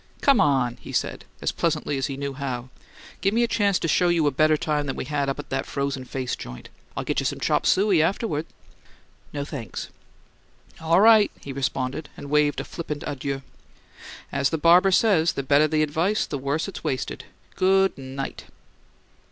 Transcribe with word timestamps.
"Come 0.21 0.41
on," 0.41 0.77
he 0.77 0.91
said, 0.91 1.25
as 1.43 1.51
pleasantly 1.51 1.95
as 1.95 2.07
he 2.07 2.17
knew 2.17 2.33
how. 2.33 2.69
"Give 3.21 3.35
me 3.35 3.43
a 3.43 3.47
chance 3.47 3.77
to 3.77 3.87
show 3.87 4.09
you 4.09 4.25
a 4.25 4.31
better 4.31 4.57
time 4.57 4.87
than 4.87 4.95
we 4.95 5.05
had 5.05 5.29
up 5.29 5.37
at 5.37 5.49
that 5.51 5.67
frozen 5.67 6.05
face 6.05 6.35
joint. 6.35 6.69
I'll 6.97 7.03
get 7.03 7.19
you 7.19 7.25
some 7.27 7.39
chop 7.39 7.67
suey 7.67 8.01
afterward." 8.01 8.47
"No, 9.31 9.45
thanks!" 9.45 9.89
"All 10.79 10.99
right," 11.01 11.29
he 11.41 11.53
responded 11.53 12.09
and 12.17 12.31
waved 12.31 12.59
a 12.59 12.63
flippant 12.63 13.03
adieu. 13.05 13.43
"As 14.31 14.49
the 14.49 14.57
barber 14.57 14.89
says, 14.89 15.33
'The 15.33 15.43
better 15.43 15.67
the 15.67 15.83
advice, 15.83 16.25
the 16.25 16.39
worse 16.39 16.67
it's 16.67 16.83
wasted!' 16.83 17.25
Good 17.55 17.95
night!" 17.95 18.45